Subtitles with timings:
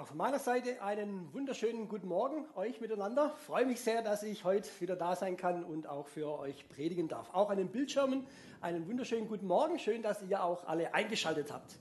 [0.00, 3.34] Auch von meiner Seite einen wunderschönen guten Morgen euch miteinander.
[3.36, 6.66] Ich freue mich sehr, dass ich heute wieder da sein kann und auch für euch
[6.70, 7.34] predigen darf.
[7.34, 8.26] Auch an den Bildschirmen
[8.62, 9.78] einen wunderschönen guten Morgen.
[9.78, 11.78] Schön, dass ihr auch alle eingeschaltet habt.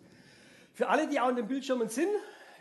[0.74, 2.10] Für alle, die auch an den Bildschirmen sind,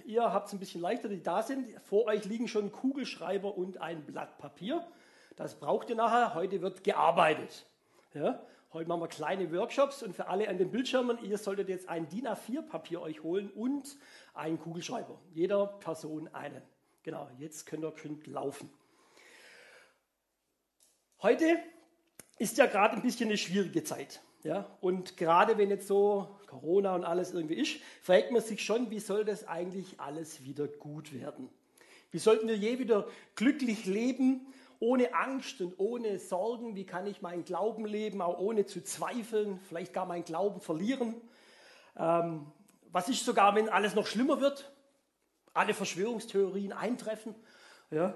[0.05, 1.69] ihr habt es ein bisschen leichter, die da sind.
[1.81, 4.87] Vor euch liegen schon Kugelschreiber und ein Blatt Papier.
[5.35, 6.35] Das braucht ihr nachher.
[6.35, 7.67] Heute wird gearbeitet.
[8.15, 8.41] Ja?
[8.71, 12.07] Heute machen wir kleine Workshops und für alle an den Bildschirmen, ihr solltet jetzt ein
[12.11, 13.97] DIN A4-Papier euch holen und
[14.35, 15.19] einen Kugelschreiber.
[15.33, 16.61] Jeder Person einen.
[17.03, 18.71] Genau, jetzt könnt ihr schön laufen.
[21.23, 21.59] Heute
[22.37, 24.21] ist ja gerade ein bisschen eine schwierige Zeit.
[24.43, 24.77] Ja?
[24.83, 29.01] Und gerade wenn jetzt so Corona und alles irgendwie ist, fragt man sich schon, wie
[29.01, 31.49] soll das eigentlich alles wieder gut werden?
[32.11, 34.47] Wie sollten wir je wieder glücklich leben
[34.81, 39.59] ohne Angst und ohne Sorgen, wie kann ich meinen Glauben leben, auch ohne zu zweifeln,
[39.69, 41.15] vielleicht gar meinen Glauben verlieren.
[41.97, 42.47] Ähm,
[42.91, 44.73] was ist sogar, wenn alles noch schlimmer wird,
[45.53, 47.35] alle Verschwörungstheorien eintreffen,
[47.91, 48.15] ja,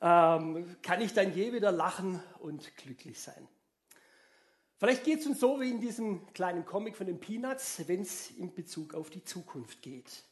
[0.00, 3.48] ähm, kann ich dann je wieder lachen und glücklich sein.
[4.76, 8.30] Vielleicht geht es uns so wie in diesem kleinen Comic von den Peanuts, wenn es
[8.32, 10.24] in Bezug auf die Zukunft geht.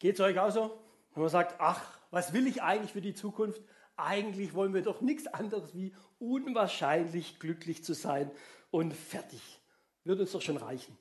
[0.00, 0.78] Geht es euch auch so?
[1.14, 3.62] Wenn man sagt, ach, was will ich eigentlich für die Zukunft?
[3.96, 8.30] Eigentlich wollen wir doch nichts anderes wie unwahrscheinlich glücklich zu sein
[8.70, 9.42] und fertig.
[10.04, 10.96] Wird uns doch schon reichen.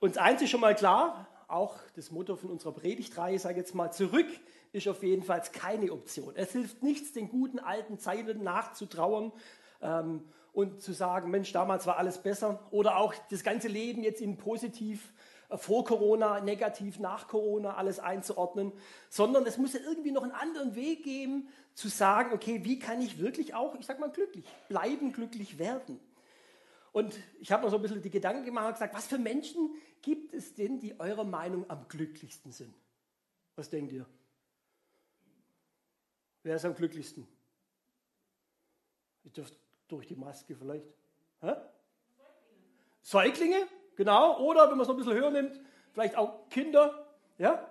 [0.00, 3.92] Uns eins ist schon mal klar, auch das Motto von unserer Predigtreihe, sage jetzt mal,
[3.92, 4.26] zurück
[4.72, 6.34] ist auf jeden Fall keine Option.
[6.34, 9.32] Es hilft nichts, den guten alten Zeiten nachzutrauern
[9.80, 12.66] ähm, und zu sagen, Mensch, damals war alles besser.
[12.72, 15.12] Oder auch das ganze Leben jetzt in positiv
[15.56, 18.72] vor Corona, negativ nach Corona alles einzuordnen,
[19.08, 23.00] sondern es muss ja irgendwie noch einen anderen Weg geben, zu sagen, okay, wie kann
[23.00, 26.00] ich wirklich auch, ich sag mal, glücklich bleiben, glücklich werden.
[26.92, 29.70] Und ich habe mir so ein bisschen die Gedanken gemacht und gesagt, was für Menschen
[30.02, 32.74] gibt es denn, die eurer Meinung am glücklichsten sind?
[33.56, 34.06] Was denkt ihr?
[36.42, 37.26] Wer ist am glücklichsten?
[39.24, 39.56] Ich dürfte
[39.88, 40.86] durch die Maske vielleicht.
[41.40, 41.54] Hä?
[43.02, 43.66] Säuglinge.
[43.98, 45.60] Genau, oder wenn man es noch ein bisschen höher nimmt,
[45.92, 47.04] vielleicht auch Kinder.
[47.36, 47.68] Ja?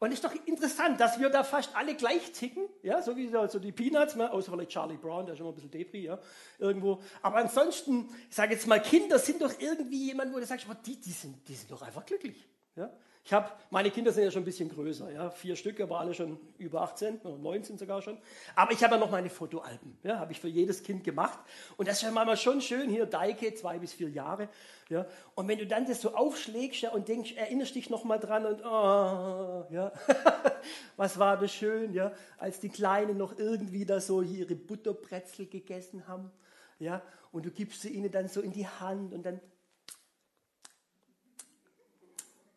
[0.00, 3.28] Und es ist doch interessant, dass wir da fast alle gleich ticken, ja, so wie
[3.28, 4.30] so die Peanuts, ne?
[4.30, 6.18] außer vielleicht Charlie Brown, der ist schon mal ein bisschen Debris, ja,
[6.58, 7.00] irgendwo.
[7.22, 11.00] Aber ansonsten, ich sage jetzt mal, Kinder sind doch irgendwie jemand, wo du sagst, die,
[11.00, 12.46] die, sind, die sind doch einfach glücklich.
[12.76, 12.90] Ja?
[13.24, 16.12] Ich habe, meine Kinder sind ja schon ein bisschen größer, ja, vier Stück, aber alle
[16.12, 18.18] schon über 18, 19 sogar schon.
[18.56, 21.38] Aber ich habe ja noch meine Fotoalben, ja, habe ich für jedes Kind gemacht.
[21.76, 24.48] Und das ist ja manchmal schon schön, hier Deike, zwei bis vier Jahre,
[24.88, 25.06] ja.
[25.36, 28.44] Und wenn du dann das so aufschlägst ja, und denkst, erinnerst dich noch mal dran
[28.44, 29.92] und, oh, ja,
[30.96, 36.08] was war das schön, ja, als die Kleinen noch irgendwie da so ihre Butterbrezel gegessen
[36.08, 36.32] haben,
[36.80, 39.40] ja, und du gibst sie ihnen dann so in die Hand und dann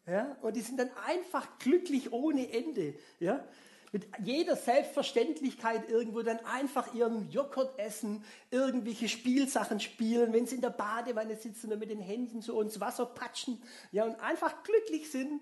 [0.07, 0.37] Ja?
[0.41, 2.95] Und die sind dann einfach glücklich ohne Ende.
[3.19, 3.43] Ja?
[3.91, 10.61] Mit jeder Selbstverständlichkeit irgendwo dann einfach ihren Joghurt essen, irgendwelche Spielsachen spielen, wenn sie in
[10.61, 13.61] der Badewanne sitzen und mit den Händen so ins Wasser patschen
[13.91, 15.41] ja, und einfach glücklich sind.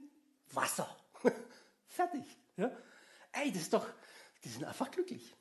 [0.51, 0.88] Wasser.
[1.88, 2.24] Fertig.
[2.57, 2.72] Ja?
[3.31, 3.88] Ey, das ist doch,
[4.44, 5.34] die sind einfach glücklich.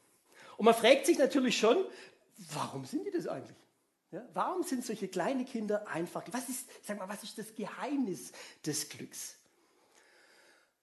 [0.57, 1.85] Und man fragt sich natürlich schon,
[2.55, 3.62] warum sind die das eigentlich?
[4.13, 6.23] Ja, warum sind solche kleine Kinder einfach?
[6.33, 8.33] Was ist, sag mal, was ist das Geheimnis
[8.65, 9.39] des Glücks?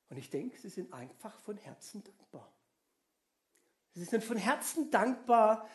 [0.10, 2.52] Und ich denke, sie sind einfach von Herzen dankbar.
[3.94, 5.70] Sie sind von Herzen dankbar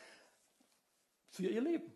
[1.30, 1.92] für ihr Leben.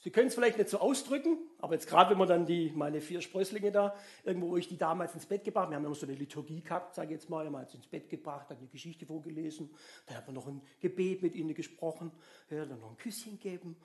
[0.00, 3.00] Sie können es vielleicht nicht so ausdrücken, aber jetzt gerade, wenn man dann die, meine
[3.00, 5.96] vier Sprösslinge da, irgendwo, wo ich die damals ins Bett gebracht, wir haben ja noch
[5.96, 8.58] so eine Liturgie gehabt, sage ich jetzt mal, wir haben sie ins Bett gebracht, dann
[8.58, 9.74] eine Geschichte vorgelesen,
[10.06, 12.12] dann hat man noch ein Gebet mit ihnen gesprochen,
[12.50, 13.76] ja, dann noch ein Küsschen gegeben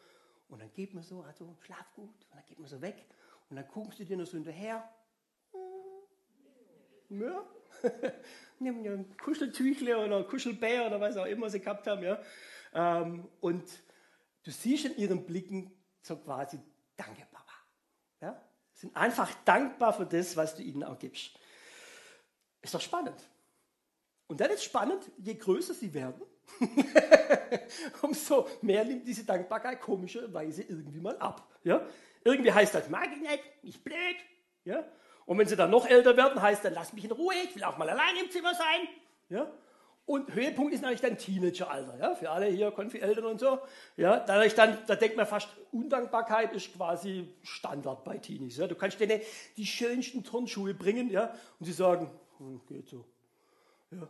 [0.53, 2.13] und dann geht man so, also schlaf gut.
[2.29, 3.07] Und dann geht man so weg.
[3.49, 4.87] Und dann guckst du dir noch so hinterher.
[7.09, 7.21] Hm.
[7.21, 7.43] Ja.
[8.59, 12.03] Nimm dir ein Kuscheltüchle oder ein Kuschelbär oder was auch immer sie gehabt haben.
[12.03, 12.21] Ja.
[12.71, 13.63] Ähm, und
[14.43, 15.71] du siehst in ihren Blicken
[16.03, 16.59] so quasi,
[16.95, 17.53] danke Papa.
[18.21, 18.39] Ja.
[18.73, 21.31] Sind einfach dankbar für das, was du ihnen auch gibst.
[22.61, 23.19] Ist doch spannend.
[24.27, 26.21] Und dann ist spannend, je größer sie werden,
[28.01, 31.47] umso mehr nimmt diese Dankbarkeit komischerweise irgendwie mal ab.
[31.63, 31.85] Ja?
[32.23, 34.15] Irgendwie heißt das, mag ich nicht, nicht blöd.
[34.65, 34.85] Ja?
[35.25, 37.63] Und wenn sie dann noch älter werden, heißt dann, lass mich in Ruhe, ich will
[37.63, 38.87] auch mal allein im Zimmer sein.
[39.29, 39.51] Ja?
[40.05, 42.15] Und Höhepunkt ist natürlich dann Teenageralter, ja?
[42.15, 43.59] für alle hier, Konfi-Eltern und so.
[43.95, 44.19] Ja?
[44.19, 48.57] Dadurch dann, da denkt man fast, Undankbarkeit ist quasi Standard bei Teenies.
[48.57, 48.67] Ja?
[48.67, 49.21] Du kannst denen
[49.55, 51.33] die schönsten Turnschuhe bringen ja?
[51.59, 53.05] und sie sagen, hm, geht so.
[53.91, 54.07] Ja,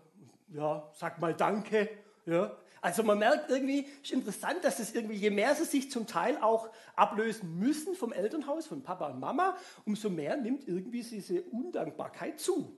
[0.53, 1.89] ja sag mal Danke.
[2.25, 2.57] Ja.
[2.81, 6.37] Also man merkt irgendwie, ist interessant, dass es irgendwie, je mehr sie sich zum Teil
[6.37, 9.55] auch ablösen müssen vom Elternhaus, von Papa und Mama,
[9.85, 12.77] umso mehr nimmt irgendwie diese Undankbarkeit zu.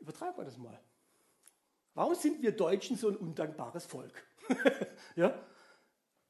[0.00, 0.80] Übertreiben wir das mal.
[1.92, 4.26] Warum sind wir Deutschen so ein undankbares Volk?
[5.16, 5.38] ja?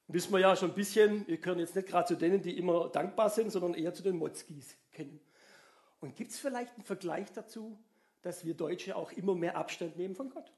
[0.08, 2.88] Wissen wir ja schon ein bisschen, wir gehören jetzt nicht gerade zu denen, die immer
[2.88, 5.20] dankbar sind, sondern eher zu den Motzkis kennen.
[6.00, 7.78] Und gibt es vielleicht einen Vergleich dazu,
[8.22, 10.50] dass wir Deutsche auch immer mehr Abstand nehmen von Gott?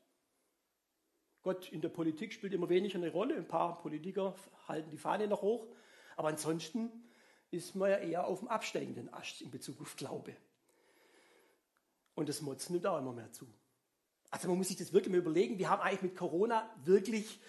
[1.42, 3.36] Gott in der Politik spielt immer weniger eine Rolle.
[3.36, 4.34] Ein paar Politiker
[4.68, 5.66] halten die Fahne noch hoch.
[6.16, 6.90] Aber ansonsten
[7.50, 10.36] ist man ja eher auf dem absteigenden Ast in Bezug auf Glaube.
[12.14, 13.46] Und das Motzen nimmt auch immer mehr zu.
[14.30, 15.58] Also man muss sich das wirklich mal überlegen.
[15.58, 17.40] Wir haben eigentlich mit Corona wirklich,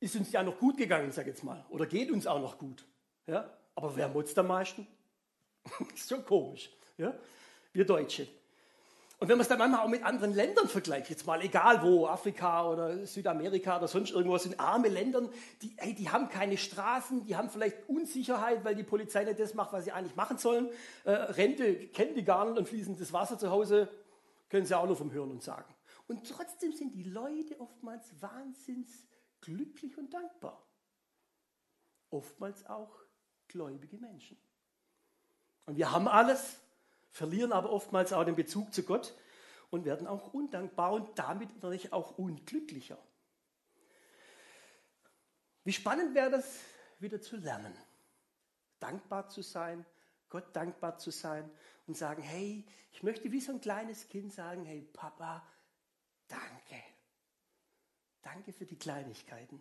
[0.00, 1.64] ist uns ja noch gut gegangen, sag ich jetzt mal.
[1.70, 2.84] Oder geht uns auch noch gut.
[3.26, 3.56] Ja?
[3.74, 4.86] Aber wer motzt am meisten?
[5.94, 6.70] ist schon komisch.
[6.98, 7.18] Ja?
[7.72, 8.26] Wir Deutsche.
[9.20, 12.06] Und wenn man es dann manchmal auch mit anderen Ländern vergleicht, jetzt mal egal wo,
[12.06, 15.28] Afrika oder Südamerika oder sonst irgendwas, sind arme Länder,
[15.60, 19.54] die, hey, die haben keine Straßen, die haben vielleicht Unsicherheit, weil die Polizei nicht das
[19.54, 20.68] macht, was sie eigentlich machen sollen.
[21.04, 23.88] Äh, Rente kennen die gar nicht und fließendes Wasser zu Hause
[24.48, 25.74] können sie auch nur vom Hören und Sagen.
[26.06, 29.06] Und trotzdem sind die Leute oftmals wahnsinns
[29.40, 30.64] glücklich und dankbar.
[32.10, 32.94] Oftmals auch
[33.48, 34.38] gläubige Menschen.
[35.66, 36.60] Und wir haben alles,
[37.18, 39.12] verlieren aber oftmals auch den Bezug zu Gott
[39.70, 42.96] und werden auch undankbar und damit natürlich auch unglücklicher.
[45.64, 46.60] Wie spannend wäre das,
[47.00, 47.76] wieder zu lernen,
[48.78, 49.84] dankbar zu sein,
[50.28, 51.50] Gott dankbar zu sein
[51.86, 55.44] und sagen, hey, ich möchte wie so ein kleines Kind sagen, hey Papa,
[56.28, 56.82] danke.
[58.22, 59.60] Danke für die Kleinigkeiten.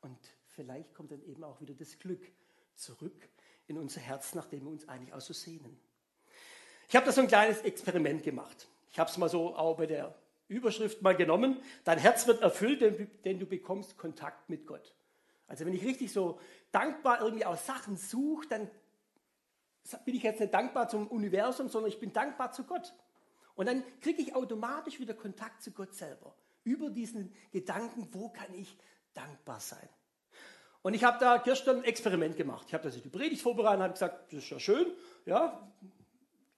[0.00, 2.26] Und vielleicht kommt dann eben auch wieder das Glück
[2.74, 3.28] zurück
[3.66, 5.80] in unser Herz, nachdem wir uns eigentlich auch so sehnen.
[6.92, 8.68] Ich habe da so ein kleines Experiment gemacht.
[8.90, 10.14] Ich habe es mal so auch bei der
[10.48, 11.58] Überschrift mal genommen.
[11.84, 12.82] Dein Herz wird erfüllt,
[13.24, 14.94] denn du bekommst Kontakt mit Gott.
[15.46, 16.38] Also wenn ich richtig so
[16.70, 18.70] dankbar irgendwie aus Sachen suche, dann
[20.04, 22.92] bin ich jetzt nicht dankbar zum Universum, sondern ich bin dankbar zu Gott.
[23.54, 26.34] Und dann kriege ich automatisch wieder Kontakt zu Gott selber.
[26.62, 28.76] Über diesen Gedanken, wo kann ich
[29.14, 29.88] dankbar sein?
[30.82, 32.66] Und ich habe da gestern ein Experiment gemacht.
[32.68, 34.88] Ich habe in die Predigt vorbereitet und habe gesagt, das ist ja schön,
[35.24, 35.72] ja,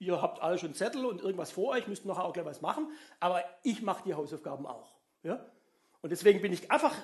[0.04, 2.90] ihr habt alle schon Zettel und irgendwas vor euch, müsst nachher auch gleich was machen,
[3.20, 4.94] aber ich mache die Hausaufgaben auch.
[5.22, 5.44] Ja?
[6.02, 6.94] Und deswegen bin ich einfach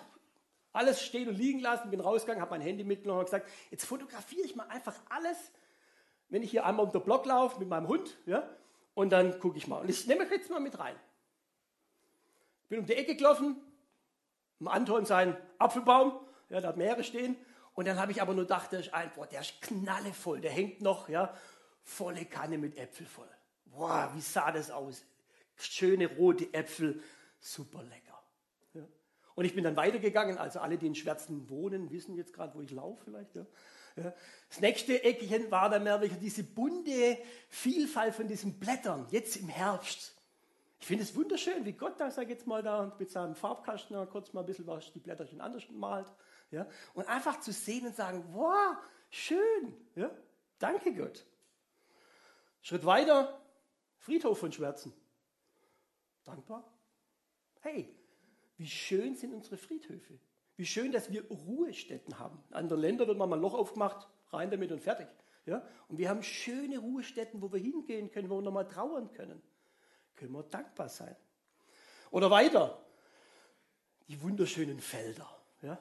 [0.73, 4.47] alles stehen und liegen lassen, bin rausgegangen, habe mein Handy mitgenommen und gesagt, jetzt fotografiere
[4.47, 5.37] ich mal einfach alles,
[6.29, 8.49] wenn ich hier einmal um den Block laufe mit meinem Hund, ja,
[8.95, 9.81] und dann gucke ich mal.
[9.81, 10.95] Und ich nehme euch jetzt mal mit rein.
[12.69, 13.57] Bin um die Ecke gelaufen,
[14.61, 16.13] am Anton seinen Apfelbaum,
[16.51, 17.37] ja, da hat mehrere stehen,
[17.75, 20.83] und dann habe ich aber nur gedacht, der ist ein, der ist knallevoll, der hängt
[20.83, 21.35] noch, ja,
[21.91, 23.29] volle Kanne mit Äpfel voll.
[23.67, 25.05] Boah, wie sah das aus?
[25.57, 27.03] Schöne rote Äpfel,
[27.39, 28.23] super lecker.
[28.75, 28.83] Ja.
[29.35, 32.63] Und ich bin dann weitergegangen, also alle, die in Schwärzen wohnen, wissen jetzt gerade, wo
[32.63, 33.35] ich laufe vielleicht.
[33.35, 33.47] Ja.
[33.97, 34.15] Ja.
[34.49, 40.15] Das nächste Eckchen war dann mehr diese bunte Vielfalt von diesen Blättern, jetzt im Herbst.
[40.79, 44.07] Ich finde es wunderschön, wie Gott da, sag jetzt mal, da mit seinem Farbkasten da
[44.07, 46.07] kurz mal ein bisschen was, die Blätterchen anders malt.
[46.51, 46.67] Ja.
[46.95, 48.77] Und einfach zu sehen und sagen, wow,
[49.11, 49.77] schön.
[49.95, 50.11] Ja.
[50.59, 51.27] Danke Gott.
[52.63, 53.41] Schritt weiter,
[53.99, 54.93] Friedhof von Schwärzen.
[56.25, 56.65] Dankbar?
[57.61, 57.95] Hey,
[58.57, 60.19] wie schön sind unsere Friedhöfe.
[60.57, 62.43] Wie schön, dass wir Ruhestätten haben.
[62.51, 65.09] In anderen Ländern wird man mal ein Loch aufgemacht, rein damit und fertig.
[65.47, 65.67] Ja?
[65.89, 69.43] Und wir haben schöne Ruhestätten, wo wir hingehen können, wo wir nochmal trauern können.
[70.17, 71.17] Können wir dankbar sein.
[72.11, 72.85] Oder weiter,
[74.09, 75.29] die wunderschönen Felder.
[75.63, 75.79] Ja?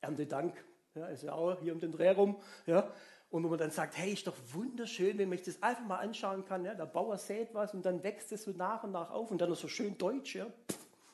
[0.00, 0.62] Erntedank,
[0.94, 2.40] ja, ist ja auch hier um den Dreh rum.
[2.66, 2.92] Ja?
[3.30, 5.98] Und wo man dann sagt, hey, ist doch wunderschön, wenn man sich das einfach mal
[5.98, 6.64] anschauen kann.
[6.64, 6.74] Ja?
[6.74, 9.52] Der Bauer sät was und dann wächst es so nach und nach auf und dann
[9.52, 10.36] ist so schön deutsch.
[10.36, 10.46] Ja?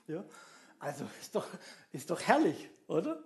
[0.06, 0.24] ja?
[0.78, 1.46] Also ist doch,
[1.92, 3.24] ist doch herrlich, oder?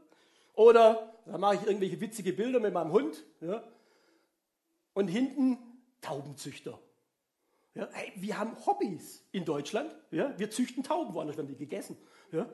[0.54, 3.24] Oder da mache ich irgendwelche witzige Bilder mit meinem Hund.
[3.40, 3.62] Ja?
[4.94, 5.58] Und hinten
[6.00, 6.78] Taubenzüchter.
[7.74, 7.88] Ja?
[7.92, 9.94] Hey, wir haben Hobbys in Deutschland.
[10.10, 10.36] Ja?
[10.38, 11.98] Wir züchten Tauben, woanders werden die gegessen.
[12.32, 12.48] Ja?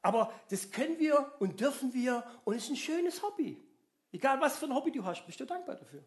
[0.00, 3.62] Aber das können wir und dürfen wir und es ist ein schönes Hobby.
[4.12, 6.04] Egal was für ein Hobby du hast, bist du dankbar dafür.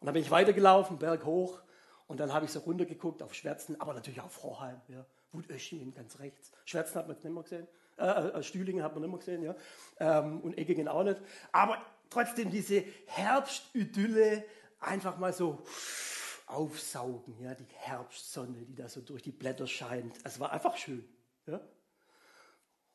[0.00, 1.60] Und dann bin ich weitergelaufen, Berg hoch,
[2.06, 5.06] und dann habe ich so runtergeguckt auf Schwärzen, aber natürlich auch Vorheim, ja.
[5.32, 6.52] Wutöschingen ganz rechts.
[6.64, 7.66] Schwärzen hat man nicht mehr gesehen,
[7.96, 9.56] äh, äh, Stühlingen hat man nicht mehr gesehen, ja.
[9.98, 11.20] Ähm, und Eggingen auch nicht.
[11.52, 11.78] Aber
[12.10, 14.44] trotzdem diese Herbstidylle
[14.80, 15.64] einfach mal so
[16.46, 20.18] aufsaugen, ja, die Herbstsonne, die da so durch die Blätter scheint.
[20.24, 21.08] Es war einfach schön,
[21.46, 21.56] ja.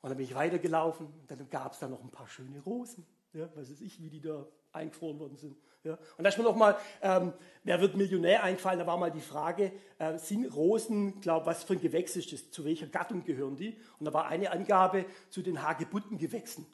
[0.01, 3.05] Und dann bin ich weitergelaufen, und dann gab es da noch ein paar schöne Rosen.
[3.33, 5.57] Ja, was weiß ich, wie die da eingefroren worden sind.
[5.83, 5.98] Ja.
[6.17, 7.33] Und da ist mir noch mal, ähm,
[7.63, 8.79] wer wird Millionär eingefallen?
[8.79, 12.51] Da war mal die Frage, äh, sind Rosen, glaube was für ein Gewächs ist das?
[12.51, 13.77] Zu welcher Gattung gehören die?
[13.98, 16.65] Und da war eine Angabe zu den Hagebuttengewächsen.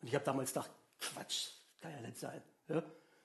[0.00, 0.70] Und ich habe damals gedacht,
[1.00, 1.48] Quatsch,
[1.80, 2.40] kann ja nicht sein.
[2.68, 2.82] Ja.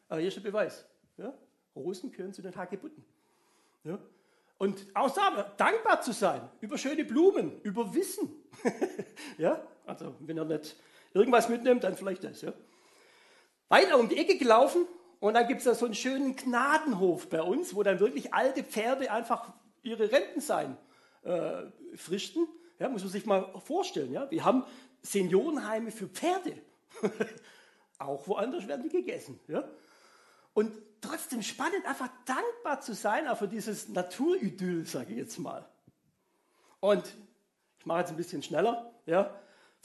[0.07, 0.85] Aber hier ist der Beweis.
[1.17, 1.33] Ja.
[1.75, 3.03] Rosen gehören zu den Hagebutten.
[3.83, 3.99] Ja.
[4.57, 8.29] Und auch da, dankbar zu sein über schöne Blumen, über Wissen.
[9.37, 10.77] ja, also wenn er nicht
[11.15, 12.41] irgendwas mitnimmt, dann vielleicht das.
[12.41, 12.53] Ja.
[13.69, 14.85] Weiter um die Ecke gelaufen
[15.19, 18.63] und dann gibt es da so einen schönen Gnadenhof bei uns, wo dann wirklich alte
[18.63, 20.77] Pferde einfach ihre Renten sein
[21.23, 21.63] äh,
[21.95, 22.47] frischten.
[22.79, 24.11] Ja, muss man sich mal vorstellen.
[24.11, 24.29] Ja.
[24.29, 24.65] Wir haben
[25.01, 26.57] Seniorenheime für Pferde.
[27.97, 29.39] auch woanders werden die gegessen.
[29.47, 29.63] Ja.
[30.53, 35.65] Und trotzdem spannend, einfach dankbar zu sein, auch für dieses Naturidyll, sage ich jetzt mal.
[36.81, 37.03] Und
[37.79, 38.93] ich mache jetzt ein bisschen schneller.
[39.05, 39.33] Ja.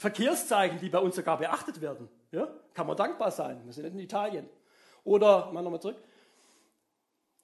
[0.01, 2.09] Verkehrszeichen, die bei uns sogar beachtet werden.
[2.31, 2.47] Ja.
[2.73, 3.61] Kann man dankbar sein.
[3.65, 4.49] Wir sind nicht in Italien.
[5.03, 5.97] Oder, mal nochmal zurück.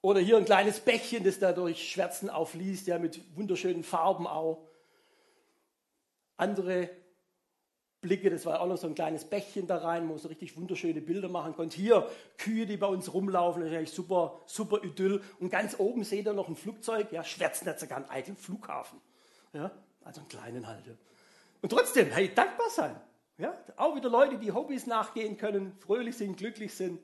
[0.02, 4.66] Oder hier ein kleines Bächchen, das da durch Schwärzen aufliest, ja, mit wunderschönen Farben auch.
[6.36, 6.90] Andere
[8.02, 10.58] Blicke, das war auch noch so ein kleines Bächchen da rein, wo man so richtig
[10.58, 11.76] wunderschöne Bilder machen konnte.
[11.76, 12.10] Hier
[12.40, 15.22] Kühe, die bei uns rumlaufen, das ist eigentlich super, super Idyll.
[15.40, 19.00] Und ganz oben seht ihr noch ein Flugzeug, ja, Schwärzen hat sogar einen eigenen Flughafen.
[19.54, 19.70] Ja,
[20.04, 20.86] also einen kleinen halt.
[21.68, 22.96] Und trotzdem, hey, dankbar sein.
[23.38, 26.94] Ja, auch wieder Leute, die Hobbys nachgehen können, fröhlich sind, glücklich sind.
[26.94, 27.02] Und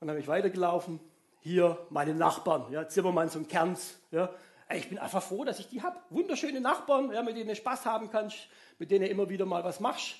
[0.00, 0.98] dann habe ich weitergelaufen.
[1.40, 4.00] Hier meine Nachbarn, ja, Zimmermanns und Kerns.
[4.12, 4.34] Ja.
[4.74, 6.00] Ich bin einfach froh, dass ich die habe.
[6.08, 9.62] Wunderschöne Nachbarn, ja, mit denen du Spaß haben kannst mit denen du immer wieder mal
[9.62, 10.16] was machst.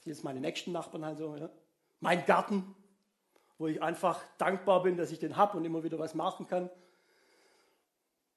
[0.00, 1.34] Hier sind meine nächsten Nachbarn halt so.
[1.36, 1.48] Ja.
[2.00, 2.76] Mein Garten,
[3.56, 6.68] wo ich einfach dankbar bin, dass ich den habe und immer wieder was machen kann.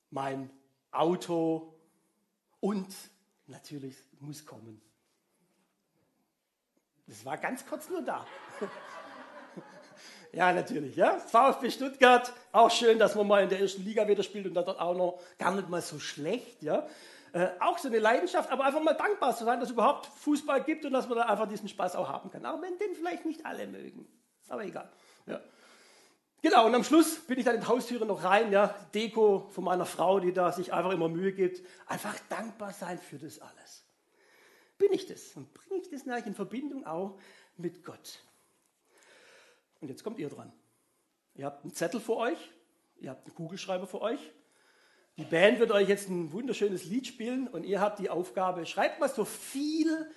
[0.09, 0.51] Mein
[0.89, 1.75] Auto
[2.61, 2.95] und
[3.47, 4.81] natürlich muss kommen.
[7.07, 8.25] Das war ganz kurz nur da.
[10.33, 10.95] ja, natürlich.
[10.95, 11.17] Ja.
[11.17, 14.61] VfB Stuttgart, auch schön, dass man mal in der ersten Liga wieder spielt und da
[14.61, 16.61] dort auch noch gar nicht mal so schlecht.
[16.61, 16.87] Ja.
[17.31, 20.63] Äh, auch so eine Leidenschaft, aber einfach mal dankbar zu sein, dass es überhaupt Fußball
[20.63, 22.45] gibt und dass man da einfach diesen Spaß auch haben kann.
[22.45, 24.07] Auch wenn den vielleicht nicht alle mögen.
[24.49, 24.89] Aber egal.
[25.25, 25.39] Ja.
[26.49, 29.65] Genau, und am Schluss bin ich dann in die Haustüre noch rein, ja, Deko von
[29.65, 31.61] meiner Frau, die da sich einfach immer Mühe gibt.
[31.87, 33.83] Einfach dankbar sein für das alles.
[34.77, 35.35] Bin ich das?
[35.35, 37.19] Und bringe ich das natürlich in Verbindung auch
[37.57, 38.23] mit Gott?
[39.81, 40.53] Und jetzt kommt ihr dran.
[41.35, 42.39] Ihr habt einen Zettel vor euch,
[42.99, 44.19] ihr habt einen Kugelschreiber vor euch
[45.17, 48.99] die Band wird euch jetzt ein wunderschönes Lied spielen und ihr habt die Aufgabe, schreibt
[48.99, 50.07] mal so viel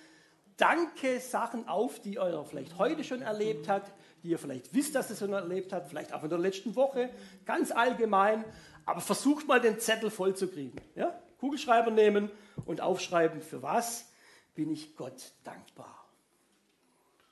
[0.57, 3.91] Danke-Sachen auf, die ihr vielleicht heute schon erlebt habt,
[4.23, 7.09] die ihr vielleicht wisst, dass ihr schon erlebt habt, vielleicht auch in der letzten Woche,
[7.45, 8.45] ganz allgemein.
[8.85, 10.75] Aber versucht mal den Zettel voll zu kriegen.
[10.95, 11.19] Ja?
[11.39, 12.29] Kugelschreiber nehmen
[12.65, 14.11] und aufschreiben, für was
[14.55, 16.07] bin ich Gott dankbar.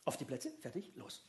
[0.05, 1.23] Auf die Plätze, fertig, los.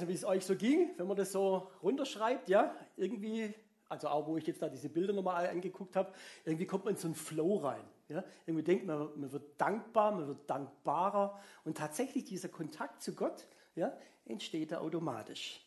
[0.00, 3.54] Nicht, wie es euch so ging, wenn man das so runterschreibt, ja, irgendwie,
[3.88, 6.12] also auch wo ich jetzt da diese Bilder nochmal angeguckt habe,
[6.44, 7.84] irgendwie kommt man in so einen Flow rein.
[8.08, 8.24] Ja?
[8.46, 13.46] Irgendwie denkt man, man wird dankbar, man wird dankbarer und tatsächlich dieser Kontakt zu Gott
[13.74, 13.96] ja,
[14.26, 15.60] entsteht da automatisch.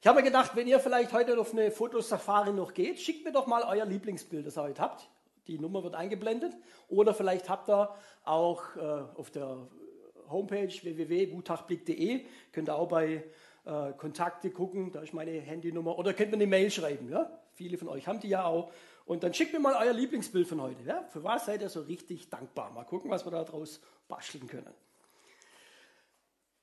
[0.00, 3.32] Ich habe mir gedacht, wenn ihr vielleicht heute auf eine Fotosafari noch geht, schickt mir
[3.32, 5.10] doch mal euer Lieblingsbild, das ihr heute habt.
[5.46, 6.56] Die Nummer wird eingeblendet.
[6.88, 9.68] Oder vielleicht habt ihr auch äh, auf der
[10.30, 13.24] Homepage www.gutachblick.de, könnt ihr auch bei
[13.64, 15.98] äh, Kontakte gucken, da ist meine Handynummer.
[15.98, 17.08] Oder könnt mir eine Mail schreiben.
[17.10, 17.30] Ja?
[17.52, 18.72] Viele von euch haben die ja auch.
[19.04, 20.82] Und dann schickt mir mal euer Lieblingsbild von heute.
[20.84, 21.04] Ja?
[21.10, 22.70] Für was seid ihr so richtig dankbar?
[22.72, 24.72] Mal gucken, was wir da draus basteln können.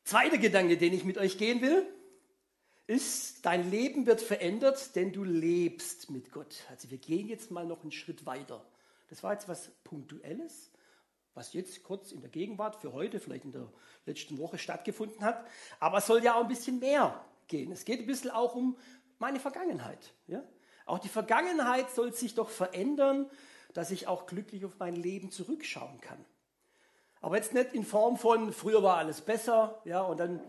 [0.03, 1.85] Zweiter Gedanke, den ich mit euch gehen will,
[2.87, 6.63] ist, dein Leben wird verändert, denn du lebst mit Gott.
[6.69, 8.65] Also wir gehen jetzt mal noch einen Schritt weiter.
[9.09, 10.71] Das war jetzt was Punktuelles,
[11.37, 13.71] was jetzt kurz in der Gegenwart für heute, vielleicht in der
[14.05, 15.45] letzten Woche stattgefunden hat.
[15.79, 17.71] Aber es soll ja auch ein bisschen mehr gehen.
[17.71, 18.75] Es geht ein bisschen auch um
[19.19, 20.13] meine Vergangenheit.
[20.25, 20.43] Ja?
[20.85, 23.29] Auch die Vergangenheit soll sich doch verändern,
[23.73, 26.25] dass ich auch glücklich auf mein Leben zurückschauen kann.
[27.21, 30.39] Aber jetzt nicht in Form von, früher war alles besser, ja, und dann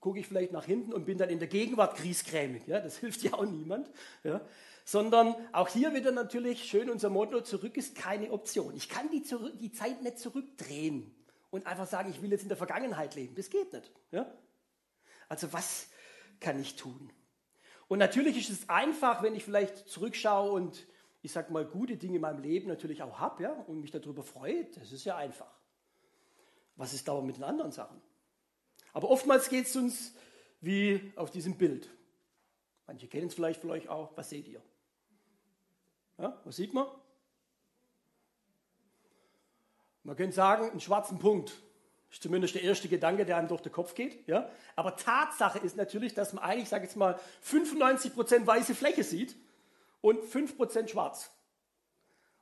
[0.00, 2.66] gucke ich vielleicht nach hinten und bin dann in der Gegenwart griesgrämig.
[2.66, 3.90] Ja, das hilft ja auch niemand.
[4.24, 4.40] Ja.
[4.88, 8.74] Sondern auch hier wieder natürlich schön unser Motto, zurück ist keine Option.
[8.76, 9.24] Ich kann die,
[9.60, 11.12] die Zeit nicht zurückdrehen
[11.50, 13.34] und einfach sagen, ich will jetzt in der Vergangenheit leben.
[13.34, 13.90] Das geht nicht.
[14.12, 14.32] Ja.
[15.28, 15.88] Also was
[16.38, 17.12] kann ich tun?
[17.88, 20.86] Und natürlich ist es einfach, wenn ich vielleicht zurückschaue und
[21.20, 24.22] ich sage mal gute Dinge in meinem Leben natürlich auch habe ja, und mich darüber
[24.22, 24.66] freue.
[24.66, 25.52] Das ist ja einfach.
[26.76, 28.00] Was ist aber mit den anderen Sachen?
[28.92, 30.14] Aber oftmals geht es uns
[30.60, 31.90] wie auf diesem Bild.
[32.86, 34.16] Manche kennen es vielleicht euch auch.
[34.16, 34.62] Was seht ihr?
[36.18, 36.86] Ja, was sieht man?
[40.02, 41.52] Man könnte sagen, einen schwarzen Punkt.
[42.10, 44.26] Ist zumindest der erste Gedanke, der einem durch den Kopf geht.
[44.28, 44.48] Ja?
[44.76, 49.36] Aber Tatsache ist natürlich, dass man eigentlich, sage ich jetzt mal, 95% weiße Fläche sieht
[50.00, 51.30] und 5% schwarz.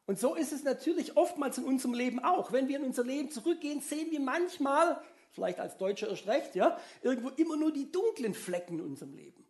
[0.07, 2.52] Und so ist es natürlich oftmals in unserem Leben auch.
[2.52, 5.00] Wenn wir in unser Leben zurückgehen, sehen wir manchmal
[5.31, 9.43] vielleicht als Deutscher erst recht, ja, irgendwo immer nur die dunklen Flecken in unserem Leben.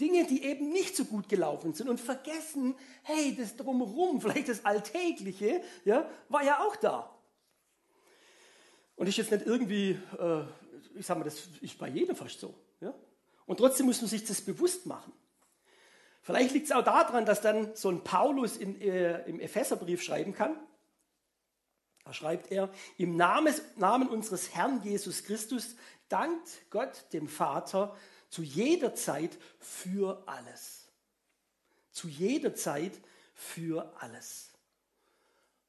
[0.00, 4.64] Dinge, die eben nicht so gut gelaufen sind und vergessen, hey, das drumherum, vielleicht das
[4.64, 7.10] Alltägliche, ja, war ja auch da.
[8.96, 10.44] Und ist jetzt nicht irgendwie, äh,
[10.94, 12.54] ich sage mal, das ist bei jedem fast so.
[12.80, 12.94] Ja?
[13.44, 15.12] Und trotzdem muss man sich das bewusst machen.
[16.22, 20.34] Vielleicht liegt es auch daran, dass dann so ein Paulus in, äh, im Epheserbrief schreiben
[20.34, 20.58] kann,
[22.06, 25.74] da schreibt er, im Namen, Namen unseres Herrn Jesus Christus
[26.08, 27.96] dankt Gott dem Vater
[28.28, 30.88] zu jeder Zeit für alles.
[31.92, 32.92] Zu jeder Zeit
[33.34, 34.50] für alles.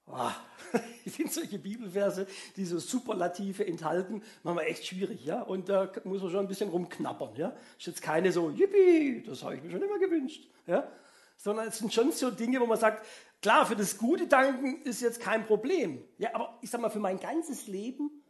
[0.05, 0.31] Oh,
[1.05, 5.41] ich finde solche Bibelverse, die so Superlative enthalten, manchmal echt schwierig, ja.
[5.41, 7.55] Und da muss man schon ein bisschen rumknappern, ja.
[7.77, 10.89] Ist jetzt keine so, yippie, das habe ich mir schon immer gewünscht, ja.
[11.35, 13.05] Sondern es sind schon so Dinge, wo man sagt,
[13.41, 16.03] Klar, für das gute Danken ist jetzt kein Problem.
[16.17, 18.23] Ja, aber ich sag mal, für mein ganzes Leben,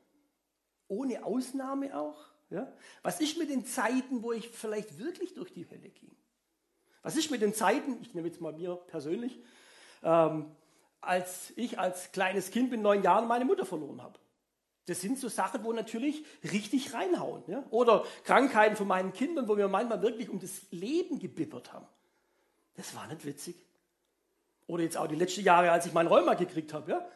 [0.88, 2.18] ohne Ausnahme auch,
[2.50, 2.72] ja,
[3.04, 6.16] was ist mit den Zeiten, wo ich vielleicht wirklich durch die Hölle ging?
[7.02, 9.40] Was ist mit den Zeiten, ich nehme jetzt mal mir persönlich,
[10.04, 10.52] ähm,
[11.02, 14.20] als ich als kleines Kind mit neun Jahren meine Mutter verloren habe?
[14.88, 17.44] Das sind so Sachen, wo natürlich richtig reinhauen.
[17.48, 17.66] Ja?
[17.72, 21.86] Oder Krankheiten von meinen Kindern, wo wir manchmal wirklich um das Leben gebibbert haben.
[22.76, 23.56] Das war nicht witzig.
[24.66, 26.92] Oder jetzt auch die letzten Jahre, als ich meinen Rheuma gekriegt habe.
[26.92, 27.08] Ja?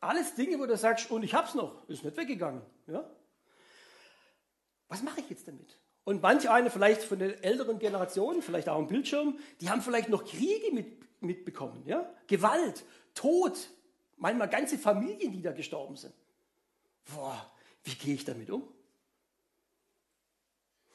[0.00, 2.62] Alles Dinge, wo du sagst, und ich habe es noch, ist nicht weggegangen.
[2.88, 3.08] Ja?
[4.90, 5.78] Was mache ich jetzt damit?
[6.04, 10.08] Und manche eine vielleicht von den älteren Generationen, vielleicht auch am Bildschirm, die haben vielleicht
[10.08, 11.86] noch Kriege mit, mitbekommen.
[11.86, 12.12] Ja?
[12.26, 13.70] Gewalt, Tod,
[14.16, 16.14] manchmal ganze Familien, die da gestorben sind.
[17.14, 17.50] Boah,
[17.84, 18.64] wie gehe ich damit um?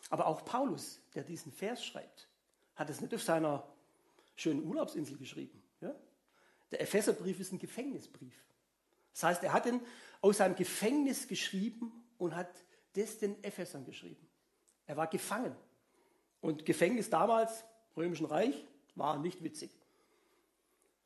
[0.10, 2.28] Aber auch Paulus, der diesen Vers schreibt,
[2.76, 3.66] hat es nicht auf seiner
[4.36, 5.64] schönen Urlaubsinsel geschrieben.
[5.80, 5.96] Ja?
[6.72, 8.36] Der Epheserbrief ist ein Gefängnisbrief.
[9.14, 9.80] Das heißt, er hat ihn
[10.20, 12.50] aus seinem Gefängnis geschrieben und hat
[12.96, 14.28] das den Ephesern geschrieben.
[14.86, 15.56] Er war gefangen.
[16.42, 17.64] Und Gefängnis damals,
[17.98, 19.72] Römischen Reich, war nicht witzig.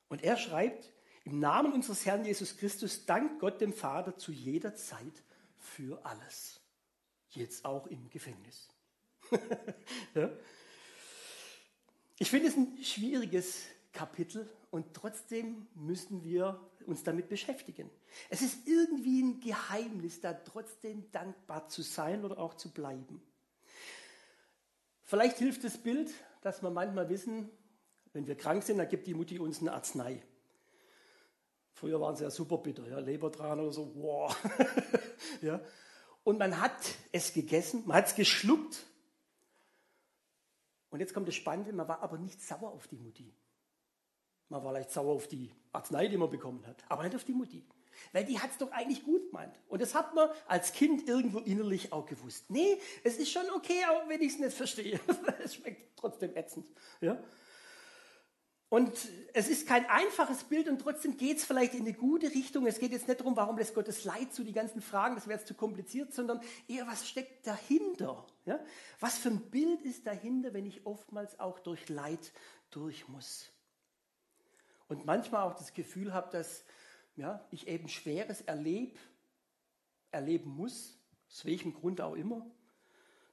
[0.10, 0.91] Und er schreibt,
[1.23, 5.23] im Namen unseres Herrn Jesus Christus dankt Gott dem Vater zu jeder Zeit
[5.58, 6.62] für alles.
[7.30, 8.69] Jetzt auch im Gefängnis.
[10.15, 10.32] ja?
[12.17, 17.89] Ich finde es ein schwieriges Kapitel und trotzdem müssen wir uns damit beschäftigen.
[18.30, 23.21] Es ist irgendwie ein Geheimnis, da trotzdem dankbar zu sein oder auch zu bleiben.
[25.04, 27.49] Vielleicht hilft das Bild, dass wir manchmal wissen,
[28.13, 30.21] wenn wir krank sind, dann gibt die Mutti uns eine Arznei.
[31.73, 34.36] Früher waren sie ja super bitter, ja, Lebertran oder so, wow.
[35.41, 35.62] ja.
[36.23, 38.86] Und man hat es gegessen, man hat es geschluckt.
[40.89, 43.34] Und jetzt kommt das Spannende, man war aber nicht sauer auf die Mutti.
[44.50, 47.34] Man war vielleicht sauer auf die Arznei, die man bekommen hat, aber nicht auf die
[47.34, 47.64] Mutti.
[48.14, 49.60] Weil die hat es doch eigentlich gut gemeint.
[49.68, 52.50] Und das hat man als Kind irgendwo innerlich auch gewusst.
[52.50, 55.00] Nee, es ist schon okay, auch wenn ich es nicht verstehe.
[55.44, 56.66] es schmeckt trotzdem ätzend.
[57.02, 57.22] Ja?
[58.70, 58.94] Und
[59.34, 62.68] es ist kein einfaches Bild und trotzdem geht es vielleicht in eine gute Richtung.
[62.68, 65.28] Es geht jetzt nicht darum, warum lässt Gott das Leid zu, die ganzen Fragen, das
[65.28, 68.26] wäre jetzt zu kompliziert, sondern eher, was steckt dahinter?
[68.46, 68.60] Ja?
[69.00, 72.32] Was für ein Bild ist dahinter, wenn ich oftmals auch durch Leid
[72.70, 73.52] durch muss?
[74.89, 76.65] Und manchmal auch das Gefühl habe, dass
[77.15, 78.97] ja, ich eben Schweres erlebe,
[80.12, 80.99] erleben muss,
[81.30, 82.45] aus welchem Grund auch immer,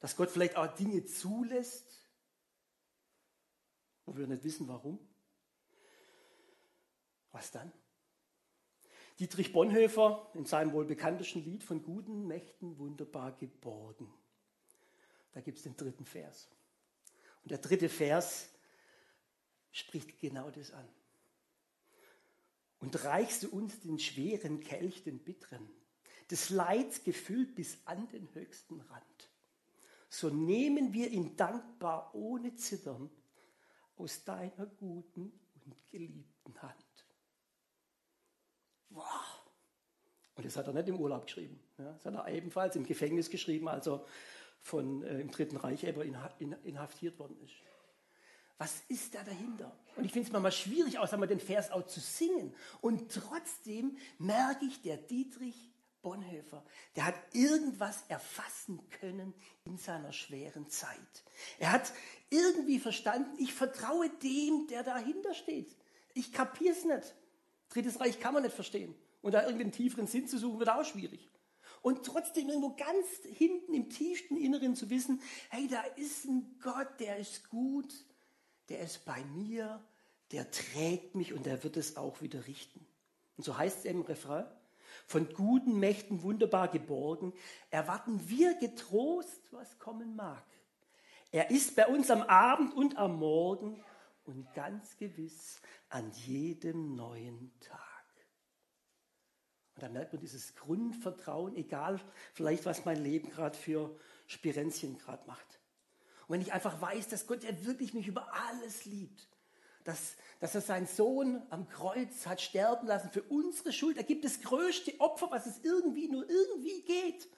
[0.01, 2.07] dass Gott vielleicht auch Dinge zulässt,
[4.05, 4.99] wo wir nicht wissen, warum.
[7.33, 7.73] Was dann?
[9.19, 14.13] Dietrich Bonhoeffer in seinem wohl bekanntesten Lied von guten Mächten wunderbar geborgen.
[15.33, 16.51] Da gibt es den dritten Vers.
[17.43, 18.51] Und der dritte Vers
[19.71, 20.87] spricht genau das an
[22.81, 25.69] und reichst du uns den schweren Kelch, den bitteren,
[26.31, 29.31] des Leids gefüllt bis an den höchsten Rand.
[30.09, 33.11] so nehmen wir ihn dankbar ohne Zittern
[33.97, 35.33] aus deiner guten
[35.65, 37.07] und geliebten Hand.
[38.91, 39.05] Wow.
[40.35, 41.61] Und das hat er nicht im Urlaub geschrieben.
[41.79, 44.05] Ja, das hat er ebenfalls im Gefängnis geschrieben, als er
[44.61, 47.55] von, äh, im Dritten Reich inhaftiert worden ist.
[48.59, 49.77] Was ist da dahinter?
[49.97, 52.55] Und ich finde es manchmal schwierig, außer mal den Vers auch zu singen.
[52.81, 56.65] Und trotzdem merke ich, der Dietrich Bonhoeffer,
[56.95, 61.25] der hat irgendwas erfassen können in seiner schweren Zeit.
[61.59, 61.93] Er hat
[62.31, 65.77] irgendwie verstanden, ich vertraue dem, der dahinter steht.
[66.15, 67.15] Ich kapiere es nicht.
[67.71, 68.95] Drittes Reich kann man nicht verstehen.
[69.21, 71.29] Und da irgendeinen tieferen Sinn zu suchen, wird auch schwierig.
[71.83, 77.01] Und trotzdem irgendwo ganz hinten im tiefsten Inneren zu wissen, hey, da ist ein Gott,
[77.01, 77.93] der ist gut,
[78.69, 79.81] der ist bei mir,
[80.33, 82.87] der trägt mich und der wird es auch wieder richten.
[83.37, 84.47] Und so heißt es im Refrain,
[85.07, 87.33] von guten Mächten wunderbar geborgen,
[87.71, 90.45] erwarten wir getrost, was kommen mag.
[91.31, 93.83] Er ist bei uns am Abend und am Morgen
[94.25, 97.81] und ganz gewiss an jedem neuen Tag.
[99.75, 102.01] Und da merkt man dieses Grundvertrauen, egal
[102.33, 103.95] vielleicht, was mein Leben gerade für
[104.27, 105.56] Spirenzchen gerade macht.
[106.27, 109.29] Und wenn ich einfach weiß, dass Gott ja wirklich mich über alles liebt,
[109.85, 114.25] dass, dass er seinen Sohn am Kreuz hat sterben lassen für unsere Schuld, er gibt
[114.25, 117.29] das größte Opfer, was es irgendwie nur irgendwie geht.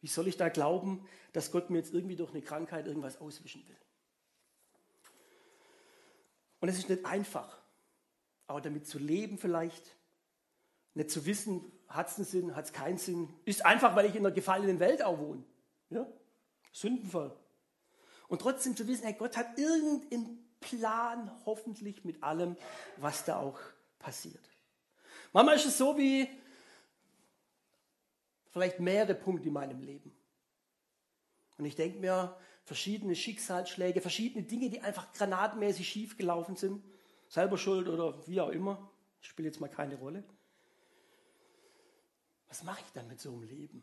[0.00, 3.66] Wie soll ich da glauben, dass Gott mir jetzt irgendwie durch eine Krankheit irgendwas auswischen
[3.68, 3.76] will?
[6.60, 7.60] Und es ist nicht einfach,
[8.48, 9.96] aber damit zu leben vielleicht,
[10.94, 14.14] nicht zu wissen, hat es einen Sinn, hat es keinen Sinn, ist einfach, weil ich
[14.14, 15.44] in einer gefallenen Welt auch wohne.
[15.90, 16.06] Ja?
[16.72, 17.36] Sündenfall.
[18.28, 22.56] Und trotzdem zu wissen, hey, Gott hat irgendeinen Plan hoffentlich mit allem,
[22.96, 23.58] was da auch
[23.98, 24.42] passiert.
[25.32, 26.28] Manchmal ist es so wie
[28.50, 30.12] vielleicht mehrere Punkte in meinem Leben.
[31.58, 36.84] Und ich denke mir, verschiedene Schicksalsschläge, verschiedene Dinge, die einfach granatenmäßig schief gelaufen sind,
[37.28, 40.24] selber schuld oder wie auch immer, spielt jetzt mal keine Rolle.
[42.48, 43.82] Was mache ich dann mit so einem Leben?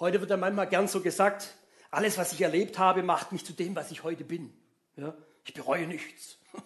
[0.00, 1.54] Heute wird dann manchmal gern so gesagt,
[1.90, 4.52] alles, was ich erlebt habe, macht mich zu dem, was ich heute bin.
[4.96, 5.14] Ja?
[5.44, 6.38] Ich bereue nichts.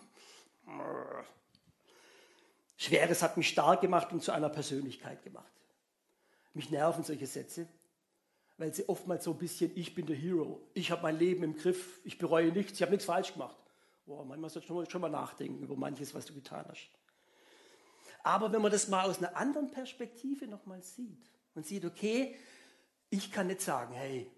[2.77, 5.45] Schweres hat mich stark gemacht und zu einer Persönlichkeit gemacht.
[6.55, 7.69] Mich nerven solche Sätze,
[8.57, 11.57] weil sie oftmals so ein bisschen, ich bin der Hero, ich habe mein Leben im
[11.57, 13.57] Griff, ich bereue nichts, ich habe nichts falsch gemacht.
[14.07, 16.89] Boah, manchmal solltest du schon mal nachdenken über manches, was du getan hast.
[18.23, 22.35] Aber wenn man das mal aus einer anderen Perspektive nochmal sieht und sieht, okay,
[23.11, 24.31] ich kann nicht sagen, hey,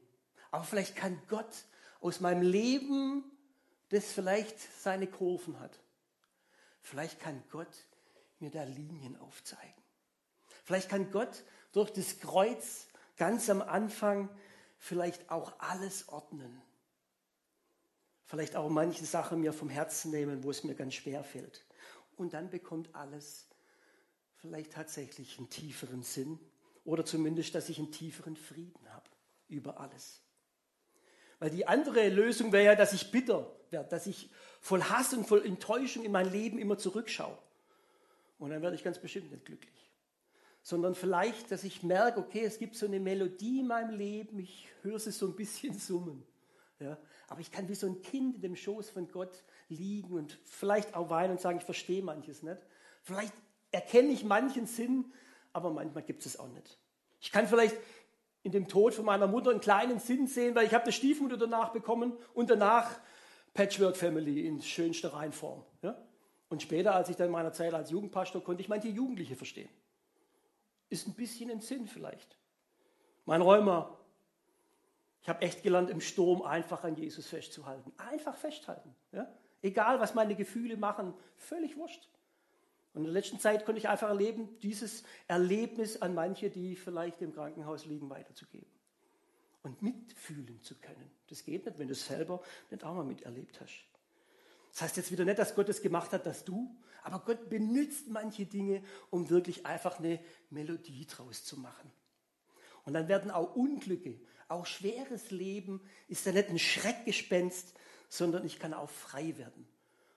[0.50, 1.64] aber vielleicht kann Gott
[2.00, 3.24] aus meinem Leben,
[3.90, 5.78] das vielleicht seine Kurven hat,
[6.80, 7.68] vielleicht kann Gott
[8.38, 9.74] mir da Linien aufzeigen.
[10.64, 14.28] Vielleicht kann Gott durch das Kreuz ganz am Anfang
[14.78, 16.62] vielleicht auch alles ordnen.
[18.24, 21.64] Vielleicht auch manche Sachen mir vom Herzen nehmen, wo es mir ganz schwer fällt.
[22.16, 23.48] Und dann bekommt alles
[24.36, 26.38] vielleicht tatsächlich einen tieferen Sinn
[26.84, 29.08] oder zumindest, dass ich einen tieferen Frieden habe
[29.48, 30.22] über alles.
[31.38, 35.26] Weil die andere Lösung wäre ja, dass ich bitter werde, dass ich voll Hass und
[35.26, 37.36] voll Enttäuschung in mein Leben immer zurückschaue.
[38.38, 39.90] Und dann werde ich ganz bestimmt nicht glücklich.
[40.62, 44.68] Sondern vielleicht, dass ich merke, okay, es gibt so eine Melodie in meinem Leben, ich
[44.82, 46.22] höre sie so ein bisschen summen.
[46.78, 46.96] Ja,
[47.28, 50.94] aber ich kann wie so ein Kind in dem Schoß von Gott liegen und vielleicht
[50.94, 52.64] auch weinen und sagen, ich verstehe manches nicht.
[53.02, 53.34] Vielleicht
[53.70, 55.12] erkenne ich manchen Sinn,
[55.52, 56.78] aber manchmal gibt es es auch nicht.
[57.20, 57.76] Ich kann vielleicht
[58.42, 61.36] in dem Tod von meiner Mutter einen kleinen Sinn sehen, weil ich habe eine Stiefmutter
[61.36, 62.98] danach bekommen und danach
[63.52, 65.64] Patchwork Family in schönster Reihenform.
[65.82, 65.96] Ja?
[66.48, 69.68] Und später, als ich dann in meiner Zeit als Jugendpastor, konnte ich manche Jugendliche verstehen.
[70.88, 72.36] Ist ein bisschen ein Sinn vielleicht.
[73.26, 73.98] Mein Räumer,
[75.22, 77.92] ich habe echt gelernt, im Sturm einfach an Jesus festzuhalten.
[77.98, 78.94] Einfach festhalten.
[79.12, 79.28] Ja?
[79.62, 82.08] Egal, was meine Gefühle machen, völlig wurscht.
[82.92, 87.22] Und in der letzten Zeit konnte ich einfach erleben, dieses Erlebnis an manche, die vielleicht
[87.22, 88.70] im Krankenhaus liegen, weiterzugeben.
[89.62, 91.10] Und mitfühlen zu können.
[91.28, 93.84] Das geht nicht, wenn du es selber nicht auch mal miterlebt hast.
[94.72, 98.08] Das heißt jetzt wieder nicht, dass Gott es gemacht hat, dass du, aber Gott benutzt
[98.08, 101.90] manche Dinge, um wirklich einfach eine Melodie draus zu machen.
[102.84, 107.74] Und dann werden auch Unglücke, auch schweres Leben, ist ja nicht ein Schreckgespenst,
[108.08, 109.68] sondern ich kann auch frei werden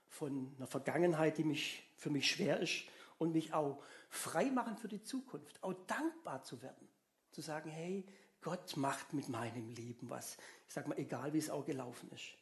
[0.08, 2.84] von einer Vergangenheit, die mich, für mich schwer ist
[3.18, 6.88] und mich auch frei machen für die Zukunft, auch dankbar zu werden.
[7.32, 8.06] Zu sagen, hey,
[8.40, 10.36] Gott macht mit meinem Leben was.
[10.68, 12.36] Ich sage mal, egal wie es auch gelaufen ist.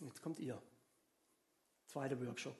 [0.00, 0.60] Jetzt kommt ihr.
[1.86, 2.56] Zweiter Workshop.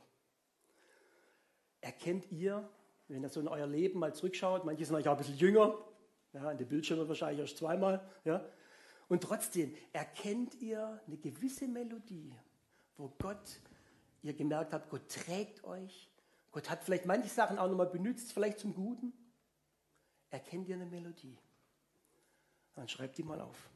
[1.80, 2.68] Erkennt ihr,
[3.08, 5.76] wenn ihr so in euer Leben mal zurückschaut, manche sind euch auch ein bisschen jünger,
[6.32, 8.48] ja, an den Bildschirmen wahrscheinlich erst zweimal, ja,
[9.08, 12.32] und trotzdem erkennt ihr eine gewisse Melodie,
[12.96, 13.60] wo Gott,
[14.22, 16.08] ihr gemerkt habt, Gott trägt euch,
[16.52, 19.12] Gott hat vielleicht manche Sachen auch nochmal benutzt, vielleicht zum Guten.
[20.30, 21.36] Erkennt ihr eine Melodie?
[22.74, 23.70] Dann schreibt die mal auf.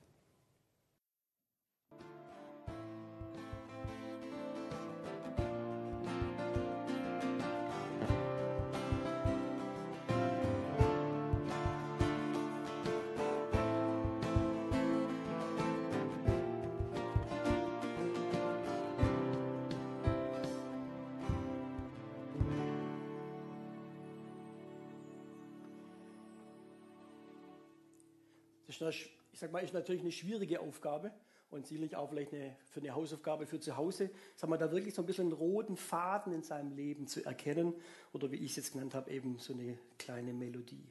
[28.80, 28.94] Ist, eine,
[29.32, 31.12] ich sag mal, ist natürlich eine schwierige Aufgabe
[31.50, 34.94] und sicherlich auch vielleicht eine, für eine Hausaufgabe für zu Hause, sagen wir, da wirklich
[34.94, 37.74] so ein bisschen einen roten Faden in seinem Leben zu erkennen
[38.12, 40.86] oder wie ich es jetzt genannt habe, eben so eine kleine Melodie.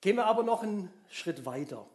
[0.00, 1.86] Gehen wir aber noch einen Schritt weiter.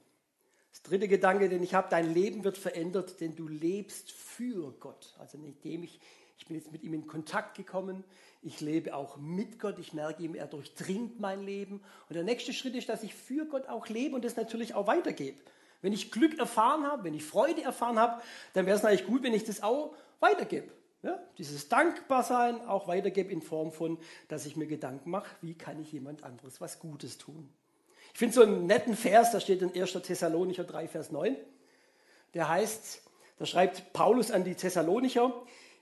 [0.71, 5.15] Das dritte Gedanke, den ich habe, dein Leben wird verändert, denn du lebst für Gott.
[5.19, 5.99] Also indem ich,
[6.43, 8.03] ich bin jetzt mit ihm in Kontakt gekommen,
[8.41, 11.81] ich lebe auch mit Gott, ich merke ihm, er durchdringt mein Leben.
[12.09, 14.85] Und der nächste Schritt ist, dass ich für Gott auch lebe und das natürlich auch
[14.85, 15.39] weitergebe.
[15.81, 19.23] Wenn ich Glück erfahren habe, wenn ich Freude erfahren habe, dann wäre es natürlich gut,
[19.23, 20.69] wenn ich das auch weitergebe.
[21.01, 25.79] Ja, dieses Dankbarsein auch weitergebe in Form von, dass ich mir Gedanken mache, wie kann
[25.81, 27.49] ich jemand anderes was Gutes tun.
[28.11, 29.93] Ich finde so einen netten Vers, da steht in 1.
[29.93, 31.37] Thessalonicher 3, Vers 9.
[32.33, 33.01] Der heißt,
[33.37, 35.33] da schreibt Paulus an die Thessalonicher,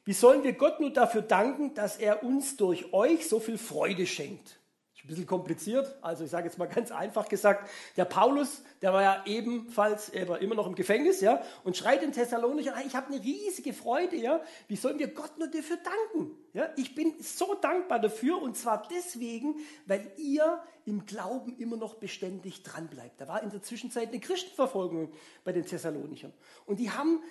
[0.04, 4.08] wie sollen wir Gott nur dafür danken, dass er uns durch euch so viel Freude
[4.08, 4.62] schenkt?
[5.02, 8.94] Ist ein bisschen kompliziert, also ich sage jetzt mal ganz einfach gesagt, der Paulus, der
[8.94, 12.96] war ja ebenfalls, er war immer noch im Gefängnis, ja, und schreit in Thessalonicher, ich
[12.96, 16.38] habe eine riesige Freude, ja, wie sollen wir Gott nur dafür danken?
[16.54, 19.56] Ja, ich bin so dankbar dafür und zwar deswegen,
[19.88, 23.20] weil ihr im Glauben immer noch beständig dran bleibt.
[23.22, 25.12] Da war in der Zwischenzeit eine Christenverfolgung
[25.44, 26.32] bei den Thessalonichern
[26.68, 27.24] und die haben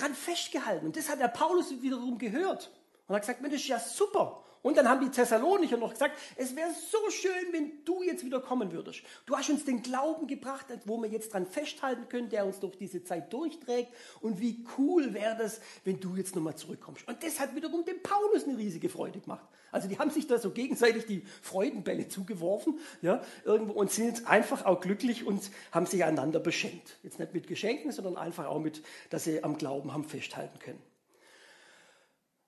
[0.00, 0.86] dran festgehalten.
[0.86, 2.70] Und das hat der Paulus wiederum gehört.
[3.06, 4.44] Und hat gesagt, Mensch, ja super.
[4.62, 8.40] Und dann haben die Thessalonicher noch gesagt, es wäre so schön, wenn du jetzt wieder
[8.40, 9.02] kommen würdest.
[9.26, 12.76] Du hast uns den Glauben gebracht, wo wir jetzt dran festhalten können, der uns durch
[12.76, 13.92] diese Zeit durchträgt.
[14.20, 17.06] Und wie cool wäre das, wenn du jetzt nochmal zurückkommst.
[17.06, 19.46] Und das hat wiederum dem Paulus eine riesige Freude gemacht.
[19.70, 24.26] Also die haben sich da so gegenseitig die Freudenbälle zugeworfen, ja, irgendwo und sind jetzt
[24.26, 26.96] einfach auch glücklich und haben sich einander beschenkt.
[27.02, 30.82] Jetzt nicht mit Geschenken, sondern einfach auch mit, dass sie am Glauben haben festhalten können.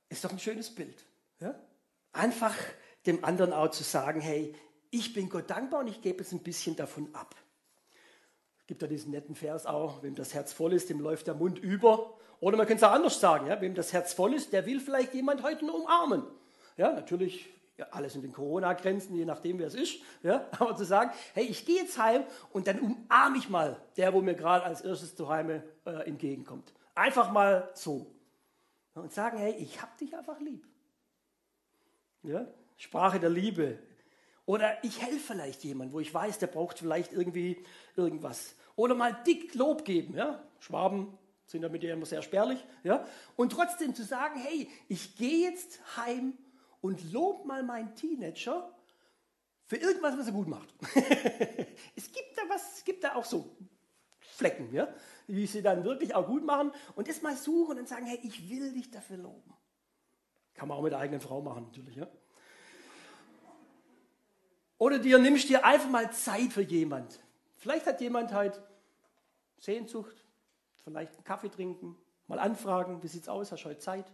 [0.09, 1.05] Ist doch ein schönes Bild.
[1.41, 1.55] Ja?
[2.13, 2.55] Einfach
[3.07, 4.55] dem anderen auch zu sagen, hey,
[4.91, 7.35] ich bin Gott dankbar und ich gebe jetzt ein bisschen davon ab.
[8.59, 11.35] Es gibt ja diesen netten Vers auch, wem das Herz voll ist, dem läuft der
[11.35, 12.17] Mund über.
[12.41, 13.61] Oder man könnte es auch anders sagen, ja?
[13.61, 16.25] wem das Herz voll ist, der will vielleicht jemand heute nur umarmen.
[16.77, 17.49] Ja, natürlich
[17.81, 20.01] ja, alles in den Corona-Grenzen, je nachdem, wer es ist.
[20.23, 24.13] Ja, aber zu sagen, hey, ich gehe jetzt heim und dann umarme ich mal der,
[24.13, 26.73] wo mir gerade als erstes zu Heime äh, entgegenkommt.
[26.95, 28.07] Einfach mal so.
[28.95, 30.67] Und sagen, hey, ich habe dich einfach lieb.
[32.23, 32.47] Ja?
[32.77, 33.79] Sprache der Liebe.
[34.47, 37.65] Oder ich helfe vielleicht jemand, wo ich weiß, der braucht vielleicht irgendwie
[37.97, 38.55] irgendwas.
[38.77, 40.15] Oder mal dick Lob geben.
[40.17, 40.43] Ja?
[40.59, 42.65] Schwaben sind damit ja immer sehr spärlich.
[42.83, 43.07] Ja?
[43.37, 46.39] Und trotzdem zu sagen, hey, ich gehe jetzt heim
[46.81, 48.75] und lob mal meinen Teenager
[49.67, 50.75] für irgendwas, was er gut macht.
[51.97, 53.57] es gibt da was, es gibt da auch so
[54.21, 54.89] Flecken, ja?
[55.27, 58.49] wie sie dann wirklich auch gut machen und das mal suchen und sagen, hey, ich
[58.49, 59.55] will dich dafür loben.
[60.61, 61.97] Kann man auch mit der eigenen Frau machen, natürlich.
[61.97, 62.07] Ja?
[64.77, 67.19] Oder dir nimmst dir einfach mal Zeit für jemand.
[67.57, 68.61] Vielleicht hat jemand halt
[69.57, 70.15] Sehnsucht,
[70.85, 71.97] vielleicht einen Kaffee trinken,
[72.27, 74.05] mal anfragen, wie sieht's aus, hast du heute Zeit?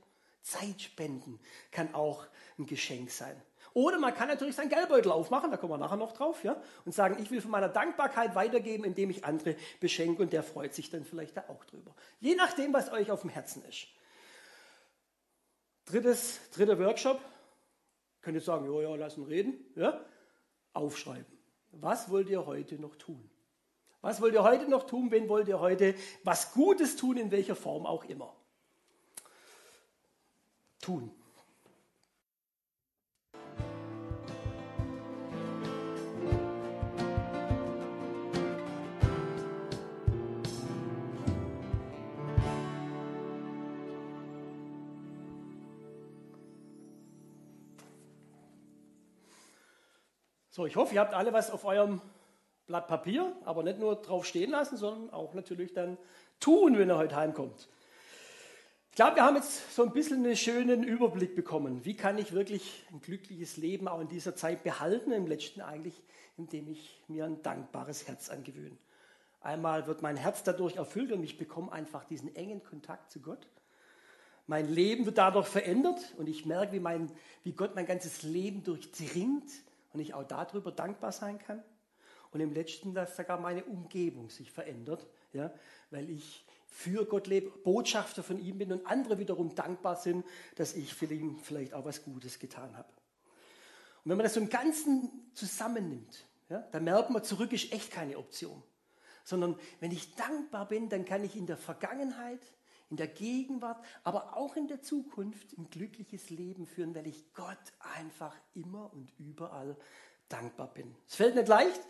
[0.40, 1.40] Zeit spenden
[1.72, 2.28] kann auch
[2.61, 3.42] ein Geschenk sein.
[3.74, 6.92] Oder man kann natürlich seinen Geldbeutel aufmachen, da kommen wir nachher noch drauf, ja, und
[6.92, 10.90] sagen, ich will von meiner Dankbarkeit weitergeben, indem ich andere beschenke und der freut sich
[10.90, 11.92] dann vielleicht da auch drüber.
[12.20, 13.88] Je nachdem, was euch auf dem Herzen ist.
[15.87, 17.20] Drittes, dritter Workshop.
[18.20, 19.55] Könnt ihr sagen, ja, ja, lassen reden.
[19.77, 20.05] Ja?
[20.72, 21.27] Aufschreiben.
[21.70, 23.31] Was wollt ihr heute noch tun?
[24.01, 25.11] Was wollt ihr heute noch tun?
[25.11, 25.94] Wen wollt ihr heute
[26.25, 28.35] was Gutes tun, in welcher Form auch immer?
[30.81, 31.14] Tun.
[50.56, 52.00] So, ich hoffe, ihr habt alle was auf eurem
[52.66, 55.98] Blatt Papier, aber nicht nur drauf stehen lassen, sondern auch natürlich dann
[56.40, 57.68] tun, wenn ihr heute heimkommt.
[58.88, 61.84] Ich glaube, wir haben jetzt so ein bisschen einen schönen Überblick bekommen.
[61.84, 65.12] Wie kann ich wirklich ein glückliches Leben auch in dieser Zeit behalten?
[65.12, 66.02] Im letzten eigentlich,
[66.38, 68.78] indem ich mir ein dankbares Herz angewöhne.
[69.42, 73.46] Einmal wird mein Herz dadurch erfüllt und ich bekomme einfach diesen engen Kontakt zu Gott.
[74.46, 78.64] Mein Leben wird dadurch verändert und ich merke, wie, mein, wie Gott mein ganzes Leben
[78.64, 79.50] durchdringt
[79.96, 81.62] und ich auch darüber dankbar sein kann.
[82.30, 85.50] Und im letzten, dass sogar meine Umgebung sich verändert, ja,
[85.90, 90.74] weil ich für Gott lebe, Botschafter von ihm bin und andere wiederum dankbar sind, dass
[90.74, 92.88] ich für ihn vielleicht auch was Gutes getan habe.
[94.04, 97.90] Und wenn man das so im Ganzen zusammennimmt, ja, dann merkt man, zurück ist echt
[97.90, 98.62] keine Option.
[99.24, 102.40] Sondern wenn ich dankbar bin, dann kann ich in der Vergangenheit,
[102.90, 107.59] in der Gegenwart, aber auch in der Zukunft ein glückliches Leben führen, weil ich Gott
[107.96, 109.77] einfach immer und überall
[110.29, 110.94] dankbar bin.
[111.09, 111.81] Es fällt nicht leicht,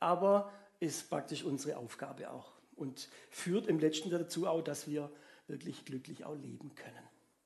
[0.00, 5.10] aber ist praktisch unsere Aufgabe auch und führt im letzten dazu auch, dass wir
[5.46, 7.13] wirklich glücklich auch leben können.